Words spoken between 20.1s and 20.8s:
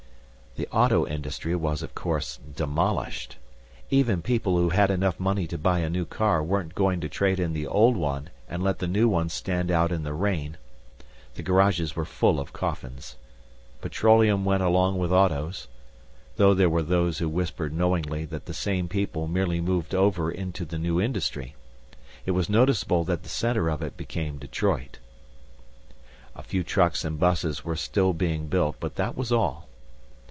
into the